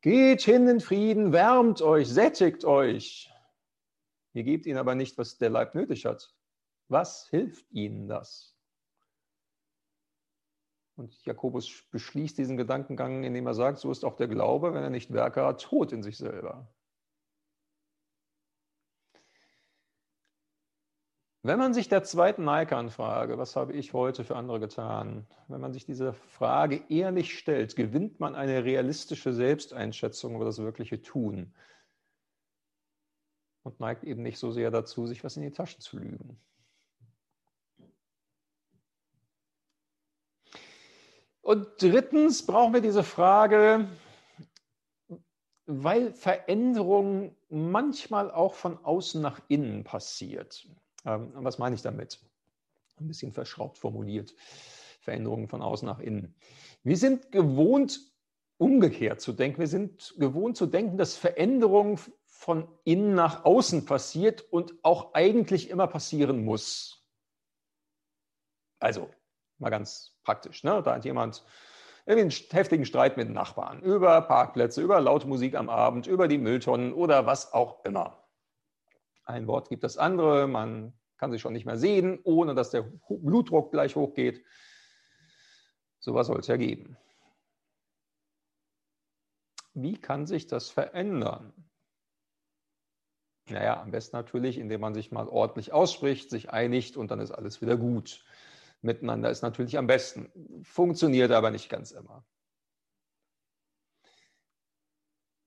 geht 0.00 0.42
hin 0.42 0.66
in 0.66 0.80
Frieden, 0.80 1.32
wärmt 1.32 1.82
euch, 1.82 2.08
sättigt 2.08 2.64
euch. 2.64 3.29
Ihr 4.32 4.44
gebt 4.44 4.66
ihnen 4.66 4.78
aber 4.78 4.94
nicht, 4.94 5.18
was 5.18 5.38
der 5.38 5.50
Leib 5.50 5.74
nötig 5.74 6.06
hat. 6.06 6.34
Was 6.88 7.28
hilft 7.28 7.70
ihnen 7.72 8.08
das? 8.08 8.56
Und 10.96 11.24
Jakobus 11.24 11.84
beschließt 11.90 12.36
diesen 12.36 12.56
Gedankengang, 12.56 13.24
indem 13.24 13.46
er 13.46 13.54
sagt, 13.54 13.78
so 13.78 13.90
ist 13.90 14.04
auch 14.04 14.16
der 14.16 14.28
Glaube, 14.28 14.74
wenn 14.74 14.82
er 14.82 14.90
nicht 14.90 15.12
Werke 15.12 15.44
hat, 15.44 15.62
tot 15.62 15.92
in 15.92 16.02
sich 16.02 16.18
selber. 16.18 16.68
Wenn 21.42 21.58
man 21.58 21.72
sich 21.72 21.88
der 21.88 22.02
zweiten 22.02 22.44
Nike-Anfrage, 22.44 23.38
was 23.38 23.56
habe 23.56 23.72
ich 23.72 23.94
heute 23.94 24.24
für 24.24 24.36
andere 24.36 24.60
getan, 24.60 25.26
wenn 25.48 25.62
man 25.62 25.72
sich 25.72 25.86
diese 25.86 26.12
Frage 26.12 26.84
ehrlich 26.90 27.38
stellt, 27.38 27.76
gewinnt 27.76 28.20
man 28.20 28.34
eine 28.34 28.62
realistische 28.64 29.32
Selbsteinschätzung 29.32 30.34
über 30.34 30.44
das 30.44 30.58
wirkliche 30.58 31.00
Tun 31.00 31.54
und 33.62 33.80
neigt 33.80 34.04
eben 34.04 34.22
nicht 34.22 34.38
so 34.38 34.52
sehr 34.52 34.70
dazu, 34.70 35.06
sich 35.06 35.22
was 35.24 35.36
in 35.36 35.42
die 35.42 35.52
Taschen 35.52 35.80
zu 35.80 35.98
lügen. 35.98 36.38
Und 41.42 41.66
drittens 41.80 42.44
brauchen 42.44 42.74
wir 42.74 42.80
diese 42.80 43.02
Frage, 43.02 43.88
weil 45.66 46.12
Veränderung 46.12 47.34
manchmal 47.48 48.30
auch 48.30 48.54
von 48.54 48.78
außen 48.84 49.20
nach 49.20 49.40
innen 49.48 49.84
passiert. 49.84 50.68
Ähm, 51.04 51.32
was 51.34 51.58
meine 51.58 51.74
ich 51.74 51.82
damit? 51.82 52.20
Ein 53.00 53.08
bisschen 53.08 53.32
verschraubt 53.32 53.78
formuliert. 53.78 54.34
Veränderungen 55.00 55.48
von 55.48 55.62
außen 55.62 55.86
nach 55.86 56.00
innen. 56.00 56.34
Wir 56.82 56.96
sind 56.96 57.32
gewohnt, 57.32 58.00
umgekehrt 58.58 59.20
zu 59.20 59.32
denken. 59.32 59.60
Wir 59.60 59.66
sind 59.66 60.14
gewohnt 60.18 60.56
zu 60.56 60.66
denken, 60.66 60.98
dass 60.98 61.16
Veränderung 61.16 61.98
von 62.40 62.66
innen 62.84 63.14
nach 63.14 63.44
außen 63.44 63.84
passiert 63.84 64.40
und 64.40 64.74
auch 64.82 65.12
eigentlich 65.12 65.68
immer 65.68 65.86
passieren 65.86 66.42
muss. 66.42 67.06
Also, 68.78 69.10
mal 69.58 69.68
ganz 69.68 70.16
praktisch. 70.24 70.64
Ne? 70.64 70.82
Da 70.82 70.94
hat 70.94 71.04
jemand 71.04 71.44
irgendwie 72.06 72.22
einen 72.22 72.50
heftigen 72.50 72.86
Streit 72.86 73.18
mit 73.18 73.28
Nachbarn 73.28 73.82
über 73.82 74.22
Parkplätze, 74.22 74.80
über 74.80 75.02
laute 75.02 75.28
Musik 75.28 75.54
am 75.54 75.68
Abend, 75.68 76.06
über 76.06 76.28
die 76.28 76.38
Mülltonnen 76.38 76.94
oder 76.94 77.26
was 77.26 77.52
auch 77.52 77.84
immer. 77.84 78.26
Ein 79.24 79.46
Wort 79.46 79.68
gibt 79.68 79.84
das 79.84 79.98
andere, 79.98 80.46
man 80.48 80.98
kann 81.18 81.32
sich 81.32 81.42
schon 81.42 81.52
nicht 81.52 81.66
mehr 81.66 81.76
sehen, 81.76 82.20
ohne 82.24 82.54
dass 82.54 82.70
der 82.70 82.90
Blutdruck 83.10 83.70
gleich 83.70 83.96
hochgeht. 83.96 84.42
So 85.98 86.14
was 86.14 86.28
soll 86.28 86.38
es 86.38 86.46
ja 86.46 86.56
geben. 86.56 86.96
Wie 89.74 90.00
kann 90.00 90.26
sich 90.26 90.46
das 90.46 90.70
verändern? 90.70 91.69
Naja, 93.50 93.80
am 93.80 93.90
besten 93.90 94.16
natürlich, 94.16 94.58
indem 94.58 94.80
man 94.80 94.94
sich 94.94 95.10
mal 95.10 95.28
ordentlich 95.28 95.72
ausspricht, 95.72 96.30
sich 96.30 96.50
einigt 96.50 96.96
und 96.96 97.10
dann 97.10 97.20
ist 97.20 97.32
alles 97.32 97.60
wieder 97.60 97.76
gut. 97.76 98.24
Miteinander 98.82 99.30
ist 99.30 99.42
natürlich 99.42 99.76
am 99.76 99.86
besten, 99.86 100.30
funktioniert 100.62 101.32
aber 101.32 101.50
nicht 101.50 101.68
ganz 101.68 101.90
immer. 101.90 102.24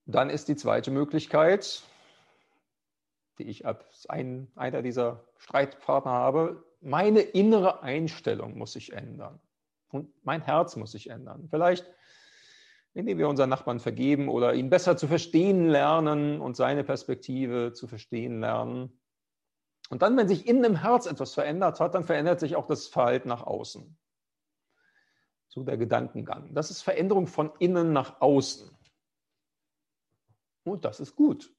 Dann 0.05 0.29
ist 0.29 0.48
die 0.50 0.55
zweite 0.55 0.91
Möglichkeit, 0.91 1.83
die 3.39 3.45
ich 3.45 3.65
als 3.65 4.05
ein, 4.07 4.51
einer 4.55 4.81
dieser 4.81 5.24
Streitpartner 5.38 6.12
habe, 6.12 6.63
meine 6.81 7.22
innere 7.22 7.81
Einstellung 7.81 8.57
muss 8.57 8.74
sich 8.74 8.93
ändern. 8.93 9.39
Und 9.89 10.12
mein 10.25 10.41
Herz 10.41 10.75
muss 10.75 10.91
sich 10.91 11.10
ändern. 11.10 11.48
Vielleicht, 11.50 11.86
indem 12.94 13.18
wir 13.18 13.28
unseren 13.28 13.50
Nachbarn 13.50 13.80
vergeben 13.80 14.30
oder 14.30 14.54
ihn 14.54 14.70
besser 14.70 14.98
zu 14.98 15.08
verstehen 15.08 15.68
lernen 15.68 16.40
und 16.40 16.56
seine 16.56 16.84
Perspektive 16.84 17.74
zu 17.74 17.88
verstehen 17.88 18.40
lernen. 18.40 19.00
Und 19.90 20.02
dann, 20.02 20.16
wenn 20.18 20.28
sich 20.28 20.48
innen 20.48 20.64
im 20.64 20.76
Herz 20.76 21.06
etwas 21.06 21.34
verändert 21.34 21.80
hat, 21.80 21.96
dann 21.96 22.04
verändert 22.04 22.40
sich 22.40 22.56
auch 22.56 22.68
das 22.68 22.88
Verhalten 22.88 23.30
nach 23.30 23.44
außen. 23.44 23.98
So 25.48 25.64
der 25.64 25.78
Gedankengang. 25.78 26.54
Das 26.54 26.72
ist 26.72 26.82
Veränderung 26.82 27.28
von 27.28 27.52
innen 27.60 27.94
nach 27.94 28.22
außen. 28.22 28.70
Und 30.64 30.86
das 30.86 31.00
ist 31.00 31.16
gut 31.16 31.54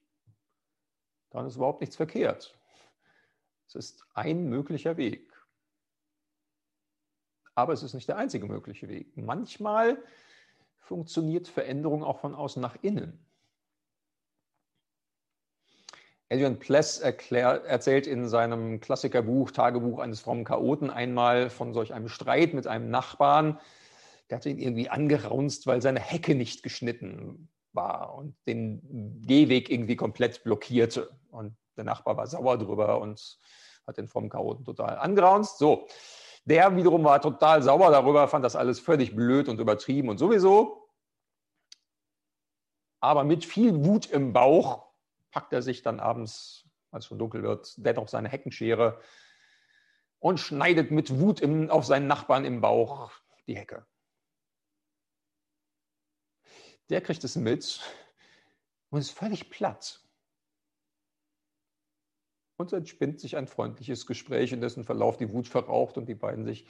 dann 1.34 1.46
ist 1.46 1.56
überhaupt 1.56 1.80
nichts 1.80 1.96
verkehrt. 1.96 2.56
Es 3.66 3.74
ist 3.74 4.06
ein 4.14 4.48
möglicher 4.48 4.96
Weg. 4.96 5.32
Aber 7.56 7.72
es 7.72 7.82
ist 7.82 7.94
nicht 7.94 8.08
der 8.08 8.16
einzige 8.16 8.46
mögliche 8.46 8.88
Weg. 8.88 9.16
Manchmal 9.16 10.00
funktioniert 10.84 11.48
Veränderung 11.48 12.04
auch 12.04 12.20
von 12.20 12.34
außen 12.34 12.60
nach 12.60 12.76
innen. 12.82 13.24
Adrian 16.30 16.58
Pless 16.58 16.98
erklär, 16.98 17.64
erzählt 17.64 18.06
in 18.06 18.28
seinem 18.28 18.80
Klassikerbuch 18.80 19.50
Tagebuch 19.50 19.98
eines 19.98 20.20
frommen 20.20 20.44
Chaoten 20.44 20.90
einmal 20.90 21.50
von 21.50 21.72
solch 21.74 21.92
einem 21.92 22.08
Streit 22.08 22.54
mit 22.54 22.66
einem 22.66 22.90
Nachbarn. 22.90 23.60
Der 24.28 24.38
hat 24.38 24.46
ihn 24.46 24.58
irgendwie 24.58 24.88
angeraunzt, 24.88 25.66
weil 25.66 25.82
seine 25.82 26.00
Hecke 26.00 26.34
nicht 26.34 26.62
geschnitten 26.62 27.48
war 27.72 28.14
und 28.14 28.36
den 28.46 29.22
Gehweg 29.26 29.70
irgendwie 29.70 29.96
komplett 29.96 30.44
blockierte. 30.44 31.10
Und 31.30 31.56
der 31.76 31.84
Nachbar 31.84 32.16
war 32.16 32.26
sauer 32.26 32.58
drüber 32.58 33.00
und 33.00 33.38
hat 33.86 33.98
den 33.98 34.08
frommen 34.08 34.30
Chaoten 34.30 34.64
total 34.64 34.96
angeraunzt. 34.96 35.58
So, 35.58 35.86
der 36.44 36.76
wiederum 36.76 37.04
war 37.04 37.20
total 37.20 37.62
sauer 37.62 37.90
darüber, 37.90 38.28
fand 38.28 38.44
das 38.44 38.56
alles 38.56 38.80
völlig 38.80 39.16
blöd 39.16 39.48
und 39.48 39.60
übertrieben 39.60 40.08
und 40.08 40.18
sowieso. 40.18 40.88
Aber 43.00 43.24
mit 43.24 43.44
viel 43.44 43.84
Wut 43.84 44.06
im 44.06 44.32
Bauch 44.32 44.86
packt 45.30 45.52
er 45.52 45.62
sich 45.62 45.82
dann 45.82 46.00
abends, 46.00 46.68
als 46.90 47.04
es 47.04 47.08
schon 47.08 47.18
dunkel 47.18 47.42
wird, 47.42 47.74
dennoch 47.76 48.08
seine 48.08 48.28
Heckenschere 48.28 49.00
und 50.18 50.38
schneidet 50.38 50.90
mit 50.90 51.18
Wut 51.18 51.40
im, 51.40 51.70
auf 51.70 51.84
seinen 51.84 52.06
Nachbarn 52.06 52.44
im 52.44 52.60
Bauch 52.60 53.10
die 53.46 53.56
Hecke. 53.56 53.86
Der 56.90 57.00
kriegt 57.00 57.24
es 57.24 57.36
mit 57.36 57.80
und 58.90 59.00
ist 59.00 59.10
völlig 59.10 59.50
platt. 59.50 60.03
Und 62.64 62.70
so 62.70 62.76
entspinnt 62.76 63.20
sich 63.20 63.36
ein 63.36 63.46
freundliches 63.46 64.06
Gespräch, 64.06 64.52
in 64.52 64.62
dessen 64.62 64.84
Verlauf 64.84 65.18
die 65.18 65.30
Wut 65.30 65.46
verraucht 65.46 65.98
und 65.98 66.06
die 66.08 66.14
beiden 66.14 66.46
sich 66.46 66.66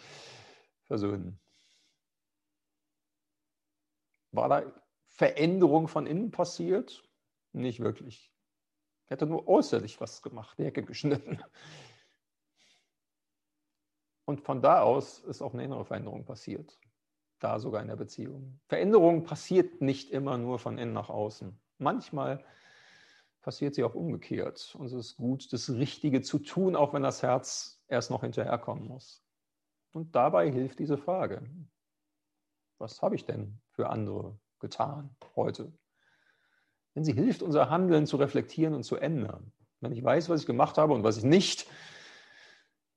versöhnen. 0.82 1.38
War 4.32 4.48
da 4.48 4.72
Veränderung 5.06 5.86
von 5.86 6.08
innen 6.08 6.32
passiert? 6.32 7.08
Nicht 7.52 7.78
wirklich. 7.78 8.34
Er 9.06 9.10
hätte 9.10 9.26
nur 9.26 9.46
äußerlich 9.46 10.00
was 10.00 10.20
gemacht, 10.20 10.58
die 10.58 10.64
Hecke 10.64 10.82
geschnitten. 10.82 11.40
Und 14.24 14.40
von 14.40 14.62
da 14.62 14.82
aus 14.82 15.20
ist 15.20 15.42
auch 15.42 15.54
eine 15.54 15.62
innere 15.62 15.84
Veränderung 15.84 16.24
passiert. 16.24 16.76
Da 17.38 17.60
sogar 17.60 17.82
in 17.82 17.86
der 17.86 17.94
Beziehung. 17.94 18.58
Veränderung 18.66 19.22
passiert 19.22 19.80
nicht 19.80 20.10
immer 20.10 20.38
nur 20.38 20.58
von 20.58 20.76
innen 20.76 20.92
nach 20.92 21.08
außen. 21.08 21.56
Manchmal 21.78 22.44
passiert 23.44 23.74
sie 23.74 23.84
auch 23.84 23.94
umgekehrt. 23.94 24.74
Und 24.78 24.86
es 24.86 24.92
ist 24.94 25.16
gut, 25.16 25.52
das 25.52 25.68
Richtige 25.68 26.22
zu 26.22 26.38
tun, 26.38 26.74
auch 26.74 26.94
wenn 26.94 27.02
das 27.02 27.22
Herz 27.22 27.82
erst 27.88 28.10
noch 28.10 28.22
hinterherkommen 28.22 28.88
muss. 28.88 29.22
Und 29.92 30.16
dabei 30.16 30.50
hilft 30.50 30.78
diese 30.78 30.96
Frage. 30.96 31.46
Was 32.78 33.02
habe 33.02 33.14
ich 33.14 33.26
denn 33.26 33.60
für 33.70 33.90
andere 33.90 34.38
getan 34.60 35.14
heute? 35.36 35.72
Denn 36.94 37.04
sie 37.04 37.12
hilft, 37.12 37.42
unser 37.42 37.68
Handeln 37.68 38.06
zu 38.06 38.16
reflektieren 38.16 38.74
und 38.74 38.82
zu 38.82 38.96
ändern. 38.96 39.52
Wenn 39.80 39.92
ich 39.92 40.02
weiß, 40.02 40.30
was 40.30 40.40
ich 40.40 40.46
gemacht 40.46 40.78
habe 40.78 40.94
und 40.94 41.04
was 41.04 41.18
ich 41.18 41.24
nicht, 41.24 41.66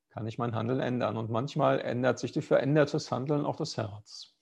kann 0.09 0.25
ich 0.27 0.37
mein 0.37 0.55
Handeln 0.55 0.79
ändern. 0.79 1.17
Und 1.17 1.29
manchmal 1.29 1.81
ändert 1.81 2.19
sich 2.19 2.31
durch 2.31 2.47
verändertes 2.47 3.11
Handeln 3.11 3.45
auch 3.45 3.57
das 3.57 3.75
Herz. 3.75 4.36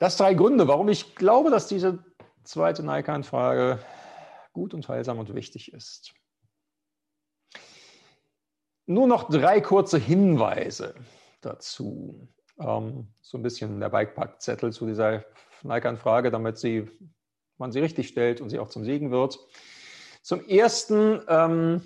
Das 0.00 0.16
drei 0.16 0.32
Gründe, 0.32 0.66
warum 0.66 0.88
ich 0.88 1.14
glaube, 1.14 1.50
dass 1.50 1.66
diese 1.68 2.02
zweite 2.42 2.82
Naikan-Frage 2.82 3.78
gut 4.54 4.72
und 4.72 4.88
heilsam 4.88 5.18
und 5.18 5.34
wichtig 5.34 5.74
ist. 5.74 6.14
Nur 8.86 9.06
noch 9.06 9.28
drei 9.28 9.60
kurze 9.60 9.98
Hinweise 9.98 10.94
dazu. 11.42 12.28
Ähm, 12.58 13.08
so 13.20 13.36
ein 13.36 13.42
bisschen 13.42 13.78
der 13.78 13.90
Bikepack-Zettel 13.90 14.72
zu 14.72 14.86
dieser 14.86 15.22
Naikan-Frage, 15.64 16.30
damit 16.30 16.56
sie, 16.56 16.90
man 17.58 17.70
sie 17.70 17.80
richtig 17.80 18.08
stellt 18.08 18.40
und 18.40 18.48
sie 18.48 18.58
auch 18.58 18.70
zum 18.70 18.86
Segen 18.86 19.10
wird. 19.10 19.38
Zum 20.22 20.48
ersten, 20.48 21.20
ähm, 21.28 21.82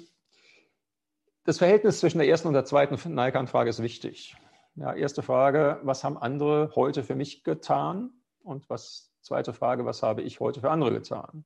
das 1.42 1.58
Verhältnis 1.58 1.98
zwischen 1.98 2.18
der 2.18 2.28
ersten 2.28 2.46
und 2.46 2.54
der 2.54 2.64
zweiten 2.64 3.12
Naikan-Frage 3.12 3.70
ist 3.70 3.82
wichtig. 3.82 4.36
Ja, 4.76 4.92
erste 4.92 5.22
Frage, 5.22 5.80
was 5.82 6.02
haben 6.02 6.18
andere 6.18 6.72
heute 6.74 7.04
für 7.04 7.14
mich 7.14 7.44
getan? 7.44 8.10
Und 8.42 8.68
was, 8.68 9.12
zweite 9.20 9.52
Frage, 9.52 9.84
was 9.86 10.02
habe 10.02 10.22
ich 10.22 10.40
heute 10.40 10.60
für 10.60 10.70
andere 10.70 10.92
getan? 10.92 11.44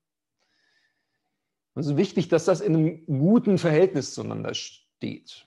Und 1.74 1.82
es 1.82 1.88
ist 1.88 1.96
wichtig, 1.96 2.28
dass 2.28 2.46
das 2.46 2.60
in 2.60 2.74
einem 2.74 3.06
guten 3.06 3.58
Verhältnis 3.58 4.14
zueinander 4.14 4.54
steht. 4.54 5.46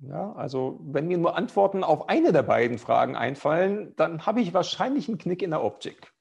Ja, 0.00 0.32
also 0.32 0.80
wenn 0.82 1.08
mir 1.08 1.18
nur 1.18 1.36
Antworten 1.36 1.84
auf 1.84 2.08
eine 2.08 2.32
der 2.32 2.42
beiden 2.42 2.78
Fragen 2.78 3.16
einfallen, 3.16 3.94
dann 3.96 4.24
habe 4.24 4.40
ich 4.40 4.54
wahrscheinlich 4.54 5.08
einen 5.08 5.18
Knick 5.18 5.42
in 5.42 5.50
der 5.50 5.62
Optik. 5.62 6.12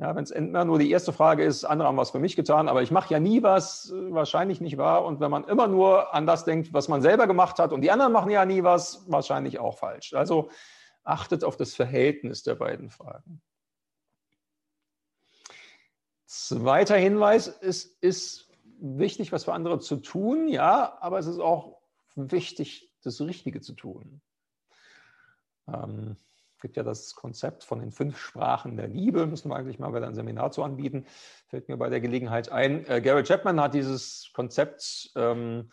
Ja, 0.00 0.14
wenn 0.14 0.22
es 0.22 0.30
immer 0.30 0.64
nur 0.64 0.78
die 0.78 0.92
erste 0.92 1.12
Frage 1.12 1.42
ist, 1.42 1.64
andere 1.64 1.88
haben 1.88 1.96
was 1.96 2.12
für 2.12 2.20
mich 2.20 2.36
getan, 2.36 2.68
aber 2.68 2.82
ich 2.82 2.92
mache 2.92 3.12
ja 3.12 3.18
nie 3.18 3.42
was, 3.42 3.90
äh, 3.90 4.12
wahrscheinlich 4.12 4.60
nicht 4.60 4.78
wahr. 4.78 5.04
Und 5.04 5.18
wenn 5.18 5.30
man 5.30 5.42
immer 5.44 5.66
nur 5.66 6.14
an 6.14 6.24
das 6.24 6.44
denkt, 6.44 6.72
was 6.72 6.86
man 6.86 7.02
selber 7.02 7.26
gemacht 7.26 7.58
hat 7.58 7.72
und 7.72 7.80
die 7.80 7.90
anderen 7.90 8.12
machen 8.12 8.30
ja 8.30 8.44
nie 8.44 8.62
was, 8.62 9.10
wahrscheinlich 9.10 9.58
auch 9.58 9.76
falsch. 9.76 10.14
Also 10.14 10.50
achtet 11.02 11.42
auf 11.42 11.56
das 11.56 11.74
Verhältnis 11.74 12.44
der 12.44 12.54
beiden 12.54 12.90
Fragen. 12.90 13.42
Zweiter 16.26 16.96
Hinweis, 16.96 17.48
es 17.48 17.84
ist 17.84 18.52
wichtig, 18.80 19.32
was 19.32 19.44
für 19.44 19.52
andere 19.52 19.80
zu 19.80 19.96
tun, 19.96 20.46
ja, 20.46 20.96
aber 21.00 21.18
es 21.18 21.26
ist 21.26 21.40
auch 21.40 21.80
wichtig, 22.14 22.92
das 23.02 23.20
Richtige 23.20 23.60
zu 23.60 23.72
tun. 23.72 24.20
Ähm, 25.66 26.16
gibt 26.60 26.76
ja 26.76 26.82
das 26.82 27.14
Konzept 27.14 27.64
von 27.64 27.80
den 27.80 27.92
fünf 27.92 28.18
Sprachen 28.18 28.76
der 28.76 28.88
Liebe, 28.88 29.26
müssen 29.26 29.50
wir 29.50 29.56
eigentlich 29.56 29.78
mal 29.78 29.94
wieder 29.94 30.06
ein 30.06 30.14
Seminar 30.14 30.50
zu 30.50 30.62
anbieten, 30.62 31.06
fällt 31.46 31.68
mir 31.68 31.76
bei 31.76 31.88
der 31.88 32.00
Gelegenheit 32.00 32.50
ein. 32.50 32.86
Äh, 32.86 33.00
Gary 33.00 33.22
Chapman 33.22 33.60
hat 33.60 33.74
dieses 33.74 34.30
Konzept 34.34 35.10
ähm, 35.16 35.70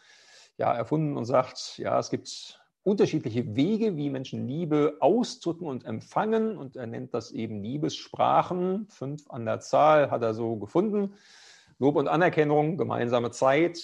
ja, 0.57 0.73
erfunden 0.73 1.17
und 1.17 1.25
sagt, 1.25 1.77
ja, 1.77 1.99
es 1.99 2.09
gibt 2.09 2.59
unterschiedliche 2.85 3.55
Wege, 3.55 3.97
wie 3.97 4.11
Menschen 4.11 4.47
Liebe 4.47 4.97
ausdrücken 4.99 5.65
und 5.65 5.85
empfangen. 5.85 6.55
Und 6.55 6.75
er 6.75 6.85
nennt 6.85 7.13
das 7.13 7.31
eben 7.31 7.63
Liebessprachen. 7.63 8.87
Fünf 8.89 9.29
an 9.29 9.45
der 9.45 9.59
Zahl 9.59 10.11
hat 10.11 10.21
er 10.21 10.35
so 10.35 10.55
gefunden. 10.57 11.15
Lob 11.79 11.95
und 11.95 12.07
Anerkennung, 12.07 12.77
gemeinsame 12.77 13.31
Zeit, 13.31 13.79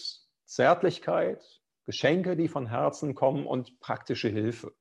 Zärtlichkeit, 0.46 1.62
Geschenke, 1.86 2.36
die 2.36 2.48
von 2.48 2.68
Herzen 2.68 3.16
kommen 3.16 3.48
und 3.48 3.80
praktische 3.80 4.30
Hilfe. 4.30 4.72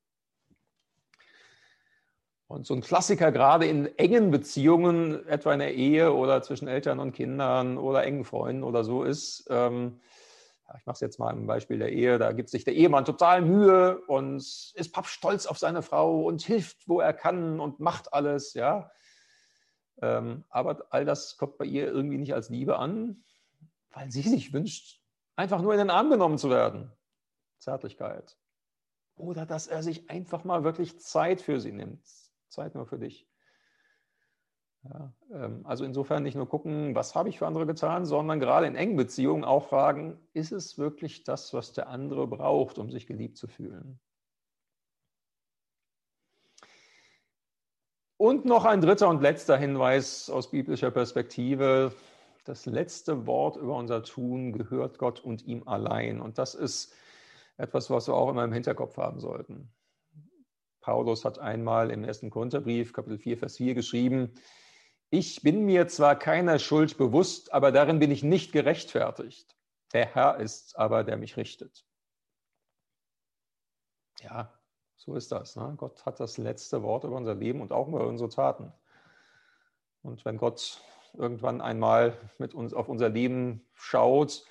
Und 2.50 2.66
so 2.66 2.74
ein 2.74 2.80
Klassiker 2.80 3.30
gerade 3.30 3.66
in 3.66 3.96
engen 3.96 4.32
Beziehungen, 4.32 5.24
etwa 5.28 5.52
in 5.52 5.60
der 5.60 5.72
Ehe 5.72 6.12
oder 6.12 6.42
zwischen 6.42 6.66
Eltern 6.66 6.98
und 6.98 7.12
Kindern 7.12 7.78
oder 7.78 8.02
engen 8.02 8.24
Freunden 8.24 8.64
oder 8.64 8.82
so 8.82 9.04
ist, 9.04 9.46
ähm, 9.50 10.00
ich 10.76 10.84
mache 10.84 10.94
es 10.94 11.00
jetzt 11.00 11.20
mal 11.20 11.30
im 11.30 11.46
Beispiel 11.46 11.78
der 11.78 11.92
Ehe, 11.92 12.18
da 12.18 12.32
gibt 12.32 12.48
sich 12.48 12.64
der 12.64 12.74
Ehemann 12.74 13.04
total 13.04 13.42
Mühe 13.42 14.00
und 14.08 14.38
ist 14.38 14.92
pappstolz 14.92 15.46
auf 15.46 15.58
seine 15.58 15.80
Frau 15.80 16.24
und 16.24 16.42
hilft, 16.42 16.88
wo 16.88 16.98
er 16.98 17.12
kann 17.12 17.60
und 17.60 17.78
macht 17.78 18.12
alles, 18.12 18.54
ja. 18.54 18.90
Ähm, 20.02 20.42
aber 20.48 20.86
all 20.90 21.04
das 21.04 21.36
kommt 21.36 21.56
bei 21.56 21.66
ihr 21.66 21.86
irgendwie 21.86 22.18
nicht 22.18 22.34
als 22.34 22.48
Liebe 22.48 22.80
an, 22.80 23.22
weil 23.92 24.10
sie 24.10 24.22
sich 24.22 24.52
wünscht, 24.52 25.00
einfach 25.36 25.62
nur 25.62 25.72
in 25.74 25.78
den 25.78 25.90
Arm 25.90 26.10
genommen 26.10 26.36
zu 26.36 26.50
werden. 26.50 26.90
Zärtlichkeit. 27.58 28.36
Oder 29.14 29.46
dass 29.46 29.68
er 29.68 29.84
sich 29.84 30.10
einfach 30.10 30.42
mal 30.42 30.64
wirklich 30.64 30.98
Zeit 30.98 31.42
für 31.42 31.60
sie 31.60 31.70
nimmt 31.70 32.02
Zeit 32.50 32.74
nur 32.74 32.86
für 32.86 32.98
dich. 32.98 33.26
Ja, 34.84 35.12
ähm, 35.32 35.60
also 35.64 35.84
insofern 35.84 36.22
nicht 36.22 36.36
nur 36.36 36.48
gucken, 36.48 36.94
was 36.94 37.14
habe 37.14 37.28
ich 37.28 37.38
für 37.38 37.46
andere 37.46 37.66
getan, 37.66 38.06
sondern 38.06 38.40
gerade 38.40 38.66
in 38.66 38.76
engen 38.76 38.96
Beziehungen 38.96 39.44
auch 39.44 39.68
fragen, 39.68 40.18
ist 40.32 40.52
es 40.52 40.78
wirklich 40.78 41.24
das, 41.24 41.52
was 41.52 41.72
der 41.72 41.88
andere 41.88 42.26
braucht, 42.26 42.78
um 42.78 42.90
sich 42.90 43.06
geliebt 43.06 43.36
zu 43.36 43.46
fühlen? 43.46 44.00
Und 48.16 48.44
noch 48.44 48.66
ein 48.66 48.82
dritter 48.82 49.08
und 49.08 49.22
letzter 49.22 49.56
Hinweis 49.56 50.28
aus 50.28 50.50
biblischer 50.50 50.90
Perspektive. 50.90 51.94
Das 52.44 52.66
letzte 52.66 53.26
Wort 53.26 53.56
über 53.56 53.76
unser 53.76 54.02
Tun 54.02 54.52
gehört 54.52 54.98
Gott 54.98 55.20
und 55.20 55.46
ihm 55.46 55.66
allein. 55.66 56.20
Und 56.20 56.36
das 56.36 56.54
ist 56.54 56.94
etwas, 57.56 57.88
was 57.90 58.08
wir 58.08 58.14
auch 58.14 58.28
immer 58.30 58.44
im 58.44 58.52
Hinterkopf 58.52 58.96
haben 58.98 59.20
sollten. 59.20 59.72
Paulus 60.80 61.24
hat 61.24 61.38
einmal 61.38 61.90
im 61.90 62.04
ersten 62.04 62.30
Korintherbrief, 62.30 62.92
Kapitel 62.92 63.18
4, 63.18 63.38
Vers 63.38 63.56
4 63.56 63.74
geschrieben, 63.74 64.34
ich 65.10 65.42
bin 65.42 65.64
mir 65.64 65.88
zwar 65.88 66.16
keiner 66.16 66.58
Schuld 66.60 66.96
bewusst, 66.96 67.52
aber 67.52 67.72
darin 67.72 67.98
bin 67.98 68.12
ich 68.12 68.22
nicht 68.22 68.52
gerechtfertigt. 68.52 69.56
Der 69.92 70.06
Herr 70.06 70.38
ist 70.38 70.78
aber, 70.78 71.02
der 71.02 71.16
mich 71.16 71.36
richtet. 71.36 71.84
Ja, 74.20 74.52
so 74.96 75.16
ist 75.16 75.32
das. 75.32 75.56
Ne? 75.56 75.74
Gott 75.76 76.06
hat 76.06 76.20
das 76.20 76.38
letzte 76.38 76.82
Wort 76.82 77.04
über 77.04 77.16
unser 77.16 77.34
Leben 77.34 77.60
und 77.60 77.72
auch 77.72 77.88
über 77.88 78.06
unsere 78.06 78.30
Taten. 78.30 78.72
Und 80.02 80.24
wenn 80.24 80.36
Gott 80.36 80.80
irgendwann 81.14 81.60
einmal 81.60 82.16
mit 82.38 82.54
uns 82.54 82.72
auf 82.72 82.88
unser 82.88 83.08
Leben 83.08 83.66
schaut, 83.74 84.44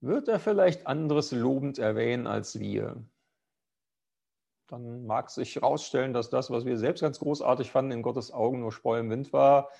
wird 0.00 0.28
er 0.28 0.38
vielleicht 0.38 0.86
anderes 0.86 1.32
lobend 1.32 1.78
erwähnen 1.78 2.28
als 2.28 2.60
wir 2.60 3.02
dann 4.68 5.06
mag 5.06 5.30
sich 5.30 5.56
herausstellen, 5.56 6.12
dass 6.12 6.30
das, 6.30 6.50
was 6.50 6.64
wir 6.64 6.76
selbst 6.78 7.00
ganz 7.00 7.18
großartig 7.18 7.70
fanden, 7.70 7.92
in 7.92 8.02
Gottes 8.02 8.30
Augen 8.30 8.60
nur 8.60 8.70
Spreu 8.70 8.98
im 9.00 9.10
Wind 9.10 9.32
war. 9.32 9.70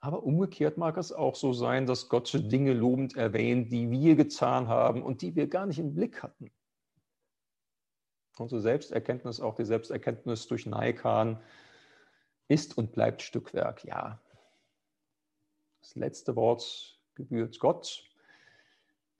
Aber 0.00 0.24
umgekehrt 0.24 0.78
mag 0.78 0.96
es 0.96 1.12
auch 1.12 1.36
so 1.36 1.52
sein, 1.52 1.86
dass 1.86 2.08
Gott 2.08 2.32
Dinge 2.32 2.72
lobend 2.72 3.16
erwähnt, 3.16 3.70
die 3.70 3.90
wir 3.90 4.16
getan 4.16 4.66
haben 4.68 5.02
und 5.02 5.22
die 5.22 5.36
wir 5.36 5.46
gar 5.46 5.66
nicht 5.66 5.78
im 5.78 5.94
Blick 5.94 6.22
hatten. 6.22 6.50
Unsere 8.38 8.60
Selbsterkenntnis, 8.60 9.40
auch 9.40 9.54
die 9.54 9.66
Selbsterkenntnis 9.66 10.48
durch 10.48 10.66
Naikan, 10.66 11.40
ist 12.48 12.76
und 12.78 12.92
bleibt 12.92 13.22
Stückwerk, 13.22 13.84
ja. 13.84 14.20
Das 15.82 15.94
letzte 15.94 16.34
Wort 16.34 16.98
gebührt 17.14 17.60
Gott. 17.60 18.09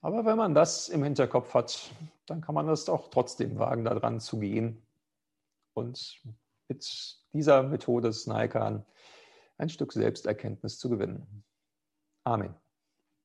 Aber 0.02 0.24
wenn 0.24 0.36
man 0.36 0.54
das 0.54 0.88
im 0.88 1.02
Hinterkopf 1.02 1.52
hat, 1.54 1.90
dann 2.26 2.40
kann 2.40 2.54
man 2.54 2.66
das 2.66 2.88
auch 2.88 3.08
trotzdem 3.08 3.58
wagen, 3.58 3.84
daran 3.84 4.20
zu 4.20 4.38
gehen 4.38 4.82
und 5.74 6.22
mit 6.68 7.18
dieser 7.32 7.62
Methode 7.62 8.08
des 8.08 8.26
Naikan 8.26 8.86
ein 9.58 9.68
Stück 9.68 9.92
Selbsterkenntnis 9.92 10.78
zu 10.78 10.88
gewinnen. 10.88 11.44
Amen. 12.24 12.54